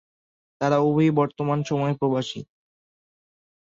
[0.61, 2.39] তারা উভয়ই বর্তমান সময়ে প্রবাসী।